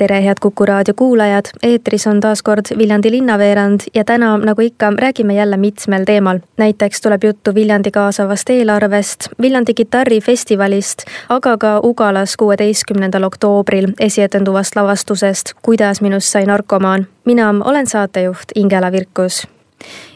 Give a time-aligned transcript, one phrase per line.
[0.00, 4.92] tere, head Kuku raadio kuulajad, eetris on taas kord Viljandi linnaveerand ja täna, nagu ikka,
[4.96, 6.38] räägime jälle mitmel teemal.
[6.56, 15.52] näiteks tuleb juttu Viljandi kaasavast eelarvest, Viljandi kitarrifestivalist, aga ka Ugalas kuueteistkümnendal oktoobril esietenduvast lavastusest
[15.62, 17.06] Kuidas minust sai narkomaan.
[17.24, 19.48] mina olen saatejuht Ingela Virkus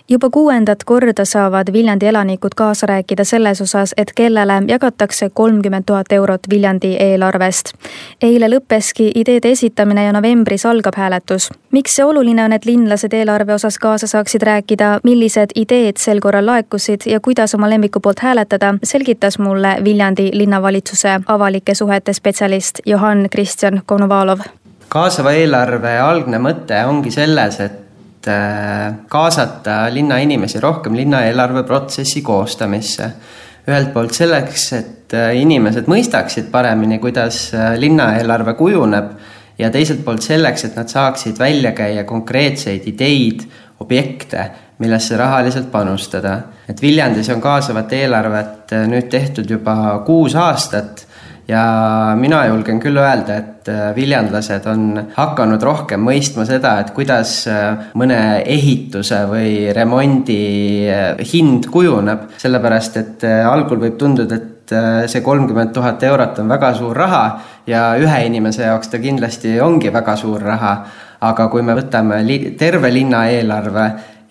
[0.09, 6.13] juba kuuendat korda saavad Viljandi elanikud kaasa rääkida selles osas, et kellele jagatakse kolmkümmend tuhat
[6.13, 7.73] eurot Viljandi eelarvest.
[8.23, 11.51] eile lõppeski ideede esitamine ja novembris algab hääletus.
[11.71, 16.47] miks see oluline on, et linlased eelarve osas kaasa saaksid rääkida, millised ideed sel korral
[16.47, 23.27] laekusid ja kuidas oma lemmiku poolt hääletada, selgitas mulle Viljandi linnavalitsuse avalike suhete spetsialist Johann
[23.31, 24.39] Kristjan Konovalov
[24.89, 27.84] kaasava eelarve algne mõte ongi selles, et
[28.29, 33.11] Äh, kaasata linnainimesi rohkem linnaeelarve protsessi koostamisse.
[33.69, 39.11] ühelt poolt selleks, et äh, inimesed mõistaksid paremini, kuidas äh, linnaeelarve kujuneb
[39.59, 43.45] ja teiselt poolt selleks, et nad saaksid välja käia konkreetseid ideid,
[43.81, 46.39] objekte, millesse rahaliselt panustada.
[46.69, 51.04] et Viljandis on kaasavat eelarvet nüüd tehtud juba kuus aastat
[51.49, 57.37] ja mina julgen küll öelda, et äh, viljandlased on hakanud rohkem mõistma seda, et kuidas
[57.51, 60.41] äh, mõne ehituse või remondi
[60.89, 64.53] äh, hind kujuneb, sellepärast et algul võib tunduda, et
[65.13, 67.25] see kolmkümmend tuhat eurot on väga suur raha
[67.69, 70.77] ja ühe inimese jaoks ta kindlasti ongi väga suur raha.
[71.25, 73.85] aga kui me võtame li terve linna eelarve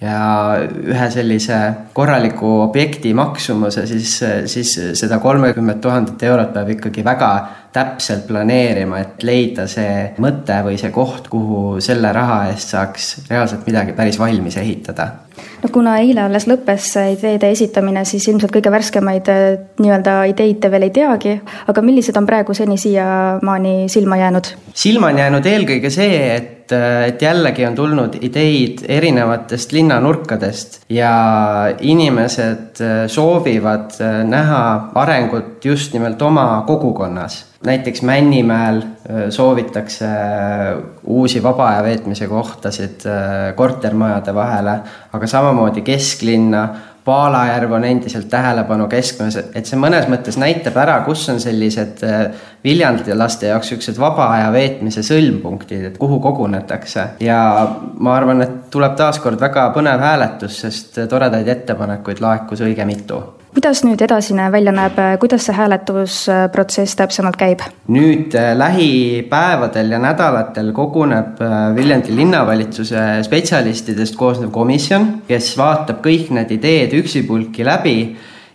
[0.04, 1.60] ja ühe sellise
[1.96, 4.18] korraliku objekti maksumuse, siis,
[4.52, 7.32] siis seda kolmekümmet tuhandet eurot peab ikkagi väga
[7.74, 13.66] täpselt planeerima, et leida see mõte või see koht, kuhu selle raha eest saaks reaalselt
[13.70, 15.10] midagi päris valmis ehitada
[15.64, 19.44] no kuna eile alles lõppes ideede esitamine, siis ilmselt kõige värskemaid äh,
[19.82, 21.38] nii-öelda ideid te veel ei teagi,
[21.72, 24.54] aga millised on praegu seni siiamaani silma jäänud?
[24.74, 31.14] silma on jäänud eelkõige see, et, äh, et jällegi on tulnud ideid erinevatest linnanurkadest ja
[31.80, 34.62] inimesed äh, soovivad näha
[35.06, 38.82] arengut just nimelt oma kogukonnas näiteks Männimäel
[39.32, 40.06] soovitakse
[41.04, 43.06] uusi vaba aja veetmise kohtasid
[43.56, 44.74] kortermajade vahele,
[45.14, 46.68] aga samamoodi kesklinna.
[47.04, 52.00] Paalajärv on endiselt tähelepanu keskmes, et see mõnes mõttes näitab ära, kus on sellised
[52.64, 57.08] Viljandi laste jaoks siuksed vaba aja veetmise sõlmpunktid, et kuhu kogunetakse.
[57.20, 57.68] ja
[58.00, 63.20] ma arvan, et tuleb taaskord väga põnev hääletus, sest toredaid ettepanekuid laekus õige mitu
[63.54, 67.62] kuidas nüüd edasine välja näeb, kuidas see hääletusprotsess täpsemalt käib?
[67.94, 76.32] nüüd äh, lähipäevadel ja nädalatel koguneb äh, Viljandi linnavalitsuse spetsialistidest koosnev komisjon, kes vaatab kõik
[76.34, 77.98] need ideed üksipulki läbi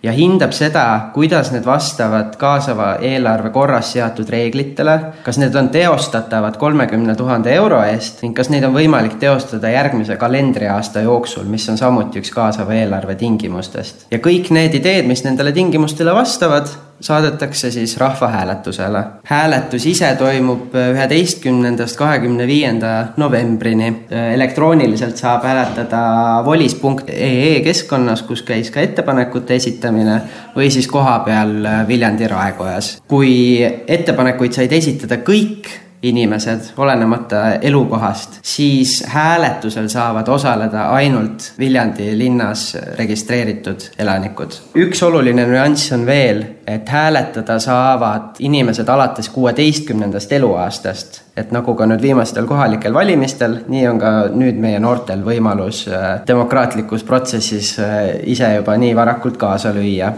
[0.03, 6.57] ja hindab seda, kuidas need vastavad kaasava eelarve korras seatud reeglitele, kas need on teostatavad
[6.61, 11.79] kolmekümne tuhande euro eest ning kas neid on võimalik teostada järgmise kalendriaasta jooksul, mis on
[11.81, 14.07] samuti üks kaasava eelarve tingimustest.
[14.11, 16.71] ja kõik need ideed, mis nendele tingimustele vastavad,
[17.01, 19.05] saadetakse siis rahvahääletusele.
[19.25, 24.07] hääletus ise toimub üheteistkümnendast kahekümne viienda novembrini.
[24.35, 30.21] elektrooniliselt saab hääletada volis.ee keskkonnas, kus käis ka ettepanekute esitamine
[30.57, 31.55] või siis kohapeal
[31.89, 33.03] Viljandi raekojas.
[33.09, 42.77] kui ettepanekuid said esitada kõik inimesed, olenemata elukohast, siis hääletusel saavad osaleda ainult Viljandi linnas
[42.99, 44.53] registreeritud elanikud.
[44.75, 51.23] üks oluline nüanss on veel, et hääletada saavad inimesed alates kuueteistkümnendast eluaastast.
[51.37, 56.21] et nagu ka nüüd viimastel kohalikel valimistel, nii on ka nüüd meie noortel võimalus äh,
[56.27, 60.13] demokraatlikus protsessis äh, ise juba nii varakult kaasa lüüa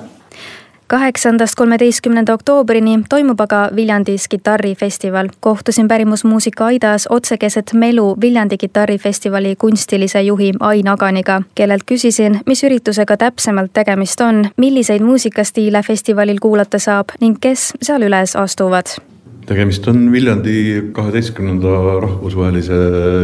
[0.91, 5.29] kaheksandast kolmeteistkümnenda oktoobrini toimub aga Viljandis kitarrifestival.
[5.41, 12.65] kohtusin pärimusmuusika Aidas otse keset Melu Viljandi kitarrifestivali kunstilise juhi Ain Aganiga, kellelt küsisin, mis
[12.65, 18.99] üritusega täpsemalt tegemist on, milliseid muusikastiile festivalil kuulata saab ning kes seal üles astuvad
[19.47, 22.75] tegemist on Viljandi kaheteistkümnenda rahvusvahelise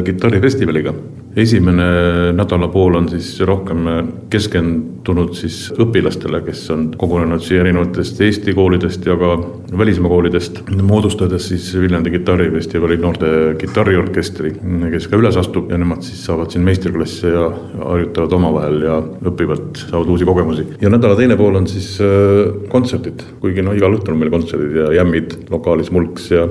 [0.04, 0.94] kitarrifestivaliga
[1.36, 1.86] esimene
[2.32, 3.84] nädalapool on siis rohkem
[4.32, 9.34] keskendunud siis õpilastele, kes on kogunenud siia erinevatest Eesti koolidest ja ka
[9.78, 13.28] välismaa koolidest, moodustades siis Viljandi kitarrifestivali noorte
[13.60, 14.54] kitarriorkestri,
[14.94, 17.50] kes ka üles astub ja nemad siis saavad siin meistriklasse ja
[17.82, 18.98] harjutavad omavahel ja
[19.32, 20.66] õpivad, saavad uusi kogemusi.
[20.80, 24.80] ja nädala teine pool on siis äh, kontserdid, kuigi noh, igal õhtul on meil kontserdid
[24.86, 26.48] ja jämmid lokaalis Mulks ja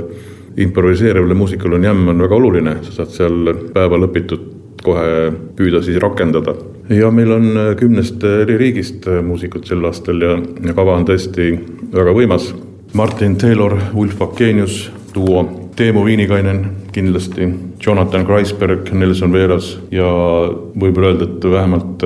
[0.61, 4.54] improviseerivale muusikale on jämm on väga oluline, sa saad seal päeval õpitud
[4.85, 6.55] kohe püüda siis rakendada.
[6.89, 10.99] ja meil on äh, kümnest äh, eri riigist äh, muusikud sel aastal ja, ja kava
[10.99, 11.53] on tõesti
[11.93, 12.53] väga võimas.
[12.95, 14.85] Martin Taylor, Ulf Akenius,
[15.15, 15.43] duo,
[15.75, 16.61] Teemu Viinikainen
[16.95, 17.49] kindlasti,
[17.83, 20.07] Jonathan Kreisberg, Nelson Veeras ja
[20.79, 22.05] võib öelda, et vähemalt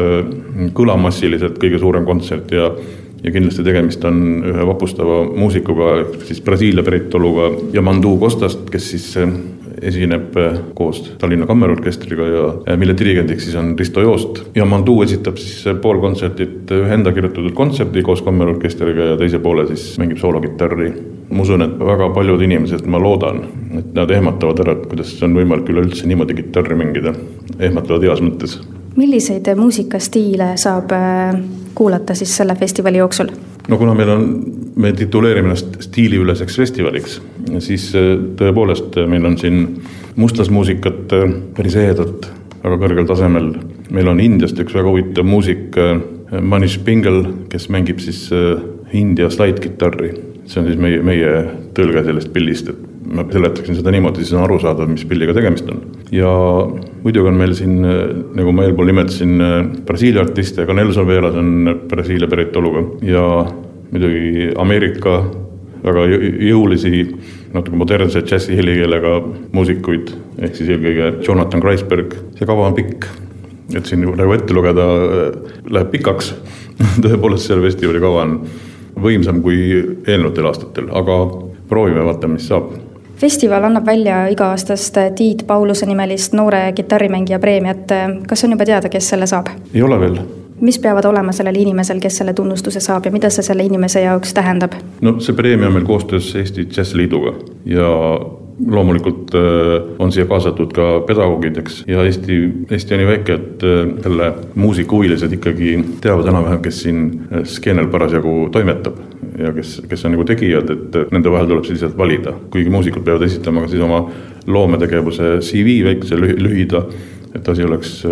[0.74, 2.72] kõlamassiliselt kõige suurem kontsert ja
[3.20, 9.10] ja kindlasti tegemist on ühe vapustava muusikuga, siis Brasiilia päritoluga Yamandu Costast, kes siis
[9.82, 14.44] esineb äh, koos Tallinna Kammerorkestriga ja mille dirigendiks siis on Risto Joost.
[14.56, 19.40] ja Mandu esitab siis äh, pool kontsertit ühe enda kirjutatud kontserdi koos kammerorkestriga ja teise
[19.40, 20.92] poole siis mängib soolokitarri.
[21.30, 23.44] ma usun, et väga paljud inimesed, ma loodan,
[23.78, 27.14] et nad ehmatavad ära, et kuidas on võimalik üleüldse niimoodi kitarri mängida,
[27.60, 28.58] ehmatavad heas mõttes
[29.00, 31.38] milliseid muusikastiile saab äh,
[31.76, 33.30] kuulata siis selle festivali jooksul?
[33.68, 34.26] no kuna meil on,
[34.80, 37.20] me tituleerime ennast stiiliüleseks festivaliks,
[37.64, 39.64] siis äh, tõepoolest äh, meil on siin
[40.20, 42.30] mustlasmuusikat äh, päris ehedat,
[42.64, 43.54] väga kõrgel tasemel.
[43.90, 45.76] meil on Indiast üks väga huvitav muusik,
[46.30, 48.28] Manish Pingle, kes mängib siis
[48.94, 50.12] India slaidkitarri.
[50.46, 51.32] see on siis meie, meie
[51.74, 55.82] tõlge sellest pillist, et ma seletaksin seda niimoodi, siis on arusaadav, mis pilliga tegemist on.
[56.12, 56.30] ja
[57.04, 59.34] muidugi on meil siin, nagu ma eelpool nimetasin,
[59.88, 63.26] Brasiilia artiste, ka Nelson Veelas on Brasiilia päritoluga ja
[63.92, 65.20] muidugi Ameerika
[65.84, 66.06] väga
[66.50, 67.04] jõulisi,
[67.54, 69.14] natuke modernse džässi helikeelega
[69.56, 73.08] muusikuid, ehk siis eelkõige Jonathan Kreisberg, see kava on pikk.
[73.76, 76.34] et siin nagu ette lugeda äh, läheb pikaks
[77.06, 78.40] tõepoolest, selle festivali kava on
[79.00, 79.60] võimsam kui
[80.08, 81.20] eelnevatel aastatel, aga
[81.70, 82.74] proovime, vaatame, mis saab
[83.20, 87.92] festival annab välja iga-aastast Tiit Pauluse nimelist noore kitarrimängija preemiat.
[88.28, 89.52] kas on juba teada, kes selle saab?
[89.74, 90.20] ei ole veel.
[90.62, 94.34] Mis peavad olema sellel inimesel, kes selle tunnustuse saab ja mida see selle inimese jaoks
[94.34, 94.78] tähendab?
[95.02, 97.34] no see preemia on meil koostöös Eesti Džässiliiduga
[97.66, 97.90] ja
[98.68, 99.42] loomulikult äh,
[100.00, 102.40] on siia kaasatud ka pedagoogid, eks, ja Eesti,
[102.72, 107.88] Eesti on nii väike, et äh, jälle muusikahuvilised ikkagi teavad enam-vähem, kes siin äh, skeenel
[107.92, 109.00] parasjagu toimetab
[109.40, 112.34] ja kes, kes on nagu tegijad, et nende vahel tuleb siis lihtsalt valida.
[112.52, 114.04] kuigi muusikud peavad esitama ka siis oma
[114.48, 116.84] loometegevuse CV väikse lühida
[117.36, 118.04] et asi oleks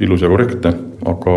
[0.00, 0.72] ilus ja korrektne,
[1.08, 1.34] aga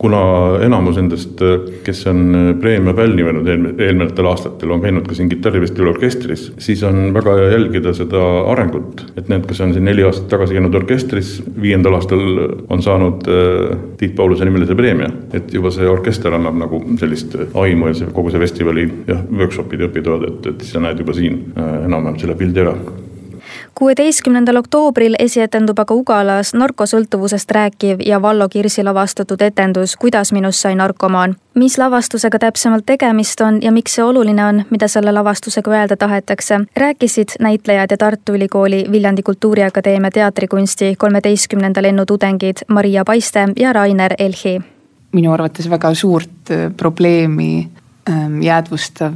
[0.00, 0.20] kuna
[0.64, 5.92] enamus nendest, äh, kes on äh, preemia pälvinud eelnevatel aastatel, on käinud ka siin kitarrifestivali
[5.94, 8.22] orkestris, siis on väga hea jälgida seda
[8.52, 9.04] arengut.
[9.16, 12.22] et need, kes on siin neli aastat tagasi käinud orkestris, viiendal aastal
[12.68, 13.24] on saanud
[13.96, 15.10] Tiit Pauluse nimelise preemia.
[15.32, 19.82] et juba see orkester annab nagu sellist aimu ja see kogu see festivali jah, workshop'id
[19.82, 22.76] ja õpitoad, et, et sa näed juba siin enam-vähem selle pildi ära
[23.78, 30.74] kuueteistkümnendal oktoobril esietendub aga Ugalas narkosõltuvusest rääkiv ja Vallo Kirsi lavastatud etendus Kuidas minust sai
[30.74, 31.36] narkomaan.
[31.54, 36.60] mis lavastusega täpsemalt tegemist on ja miks see oluline on, mida selle lavastusega öelda tahetakse,
[36.76, 44.14] rääkisid näitlejad ja Tartu Ülikooli Viljandi Kultuuriakadeemia teatrikunsti kolmeteistkümnenda lennu tudengid Maria Paiste ja Rainer
[44.18, 44.60] Elhi.
[45.12, 47.68] minu arvates väga suurt äh, probleemi
[48.42, 49.14] jäädvustav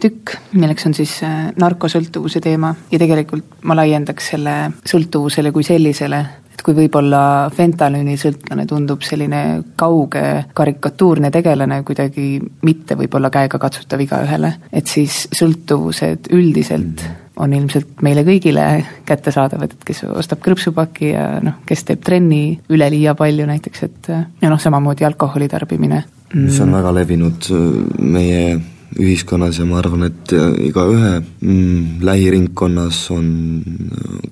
[0.00, 1.14] tükk, milleks on siis
[1.60, 4.56] narkosõltuvuse teema ja tegelikult ma laiendaks selle
[4.88, 6.20] sõltuvusele kui sellisele,
[6.52, 9.40] et kui võib-olla fentanüülisõltlane tundub selline
[9.80, 10.24] kauge
[10.54, 12.34] karikatuurne tegelane, kuidagi
[12.66, 17.06] mitte võib-olla käegakatsutav igaühele, et siis sõltuvused üldiselt
[17.40, 18.64] on ilmselt meile kõigile
[19.08, 24.52] kättesaadavad, et kes ostab krõpsupaki ja noh, kes teeb trenni üleliia palju näiteks, et ja
[24.52, 26.02] noh, samamoodi alkoholi tarbimine.
[26.34, 27.58] Mis on väga levinud äh,
[27.98, 28.60] meie
[29.00, 30.32] ühiskonnas ja ma arvan, et
[30.66, 33.28] igaühe mm, lähiringkonnas on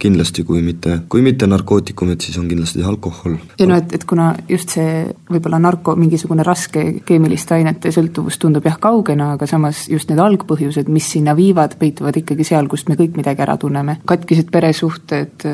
[0.01, 3.39] kindlasti, kui mitte, kui mitte narkootikumid, siis on kindlasti alkohol.
[3.59, 8.67] ja no et, et kuna just see võib-olla narko, mingisugune raske keemiliste ainete sõltuvus tundub
[8.69, 12.99] jah kaugena, aga samas just need algpõhjused, mis sinna viivad, peituvad ikkagi seal, kust me
[12.99, 13.99] kõik midagi ära tunneme.
[14.09, 15.49] katkised peresuhted,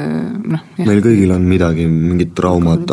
[0.50, 0.66] noh.
[0.82, 2.90] meil kõigil on midagi, mingid traumad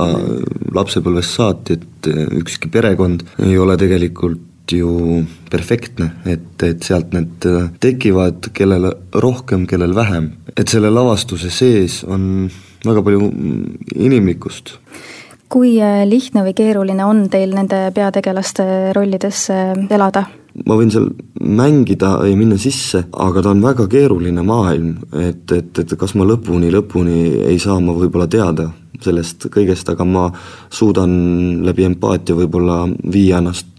[0.71, 7.69] lapsepõlvest saati, et ükski perekond ei ole tegelikult ju perfektne, et, et sealt need äh,
[7.83, 10.31] tekivad, kellel rohkem, kellel vähem.
[10.57, 12.49] et selle lavastuse sees on
[12.85, 13.31] väga palju
[13.95, 14.75] inimlikkust.
[15.51, 19.49] kui äh, lihtne või keeruline on teil nende peategelaste rollides
[19.89, 20.27] elada?
[20.67, 21.07] ma võin seal
[21.41, 26.27] mängida ja minna sisse, aga ta on väga keeruline maailm, et, et, et kas ma
[26.27, 28.69] lõpuni, lõpuni ei saa ma võib-olla teada
[29.01, 30.27] sellest kõigest, aga ma
[30.69, 31.11] suudan
[31.65, 33.70] läbi empaatia võib-olla viia ennast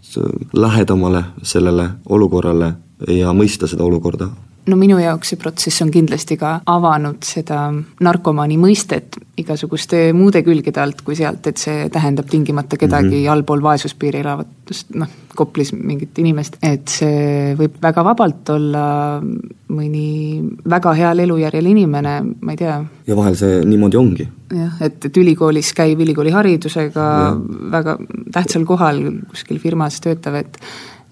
[0.53, 2.73] lähedamale sellele olukorrale
[3.07, 4.29] ja mõista seda olukorda
[4.67, 7.65] no minu jaoks see protsess on kindlasti ka avanud seda
[8.03, 13.31] narkomaani mõistet igasuguste muude külgede alt kui sealt, et see tähendab tingimata kedagi mm -hmm.
[13.31, 14.47] allpool vaesuspiiri elavat,
[14.95, 19.19] noh, Koplis mingit inimest, et see võib väga vabalt olla
[19.73, 22.75] mõni väga heal elujärjel inimene, ma ei tea.
[23.07, 24.27] ja vahel see niimoodi ongi.
[24.53, 27.37] jah, et, et ülikoolis käiv ülikooli haridusega,
[27.71, 27.97] väga
[28.31, 29.01] tähtsal kohal
[29.31, 30.59] kuskil firmas töötav, et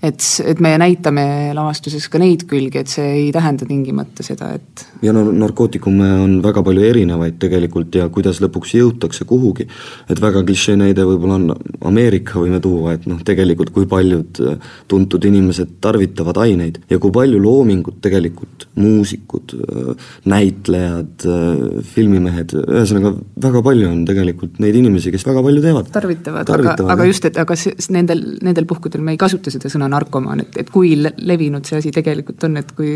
[0.01, 1.23] et, et me näitame
[1.55, 6.37] lavastuses ka neid külgi, et see ei tähenda tingimata seda, et ja no narkootikume on
[6.43, 9.67] väga palju erinevaid tegelikult ja kuidas lõpuks jõutakse kuhugi,
[10.09, 11.51] et väga klišee näide võib-olla on
[11.91, 17.13] Ameerika võime tuua, et noh, tegelikult kui paljud äh, tuntud inimesed tarvitavad aineid ja kui
[17.13, 21.61] palju loomingut tegelikult, muusikud, äh, näitlejad, äh,
[21.93, 23.13] filmimehed, ühesõnaga
[23.45, 25.93] väga palju on tegelikult neid inimesi, kes väga palju teevad.
[25.93, 27.57] tarvitavad, tarvitavad, aga, aga just, et aga
[27.93, 31.91] nendel, nendel puhkudel me ei kasuta seda sõna narkomaan, et, et kui levinud see asi
[31.95, 32.95] tegelikult on, et kui,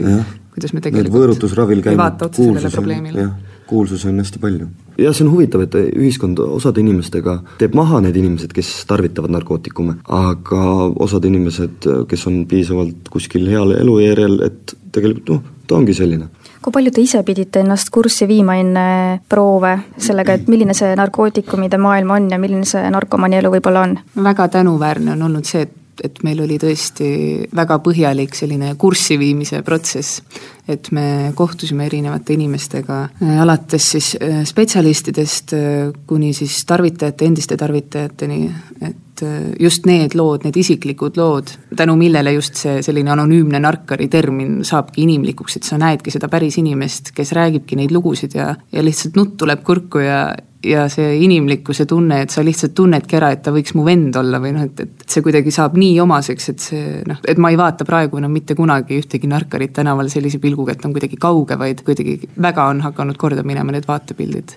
[0.56, 3.36] kuidas me tegelikult võõrutusravil käinud kuulsus on, jah,
[3.70, 4.70] kuulsusi on hästi palju.
[5.02, 10.00] jah, see on huvitav, et ühiskond osade inimestega teeb maha need inimesed, kes tarvitavad narkootikume,
[10.20, 10.64] aga
[11.08, 16.32] osad inimesed, kes on piisavalt kuskil heal elujärjel, et tegelikult noh, ta ongi selline
[16.66, 18.86] kui palju te ise pidite ennast kurssi viima enne
[19.30, 23.94] proove sellega, et milline see narkootikumide maailm on ja milline see narkomani elu võib-olla on?
[24.26, 27.08] väga tänuväärne on olnud see, et et meil oli tõesti
[27.56, 30.22] väga põhjalik selline kurssi viimise protsess.
[30.68, 37.58] et me kohtusime erinevate inimestega, äh, alates siis äh, spetsialistidest äh, kuni siis tarvitajate, endiste
[37.58, 38.40] tarvitajateni,
[38.82, 39.22] et
[39.62, 45.06] just need lood, need isiklikud lood, tänu millele just see selline anonüümne narkari termin saabki
[45.06, 49.38] inimlikuks, et sa näedki seda päris inimest, kes räägibki neid lugusid ja, ja lihtsalt nutt
[49.38, 50.26] tuleb kurku ja
[50.66, 54.40] ja see inimlikkuse tunne, et sa lihtsalt tunnedki ära, et ta võiks mu vend olla
[54.42, 57.60] või noh, et, et see kuidagi saab nii omaseks, et see noh, et ma ei
[57.60, 61.58] vaata praegu enam mitte kunagi ühtegi narkarit tänaval sellise pilguga, et ta on kuidagi kauge,
[61.60, 64.56] vaid kuidagi väga on hakanud korda minema need vaatepildid.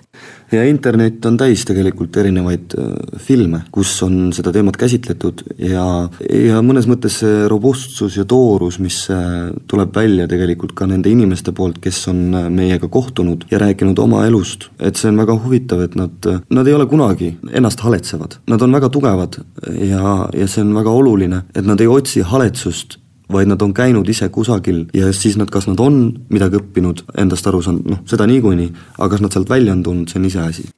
[0.51, 5.85] ja internet on täis tegelikult erinevaid äh, filme, kus on seda teemat käsitletud ja,
[6.25, 11.53] ja mõnes mõttes see robustsus ja toorus, mis äh, tuleb välja tegelikult ka nende inimeste
[11.55, 15.83] poolt, kes on äh, meiega kohtunud ja rääkinud oma elust, et see on väga huvitav,
[15.85, 19.39] et nad, nad ei ole kunagi ennast haletsevad, nad on väga tugevad
[19.75, 22.97] ja, ja see on väga oluline, et nad ei otsi haletsust,
[23.31, 26.01] vaid nad on käinud ise kusagil ja siis nad, kas nad on
[26.33, 30.09] midagi õppinud, endast aru saanud, noh, seda niikuinii, aga kas nad sealt välja on tulnud,
[30.09, 30.69] see on iseasi.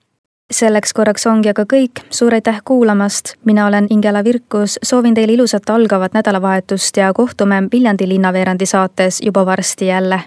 [0.51, 5.69] Selleks korraks ongi aga kõik, suur aitäh kuulamast, mina olen Ingela Virkus, soovin teile ilusat
[5.71, 10.19] algavat nädalavahetust ja kohtume Viljandi linnaveerandi saates juba varsti jälle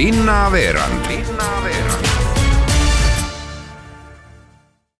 [0.00, 1.04] linnaveerand